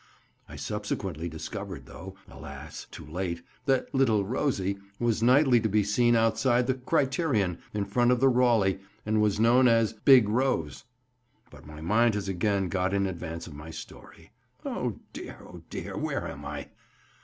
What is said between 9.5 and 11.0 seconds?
as 'big Rose.'